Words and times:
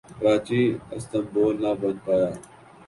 Karachi 0.17 0.61
Istanbul 0.95 1.55
نہ 1.63 1.71
بن 1.79 1.95
پایا 2.03 2.29